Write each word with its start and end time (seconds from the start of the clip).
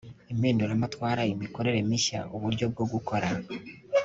Impinduramatwara 0.33 1.21
Imikorere 1.33 1.79
mishya 1.89 2.19
uburyo 2.35 2.65
bwo 2.71 2.85
gukora 2.93 3.27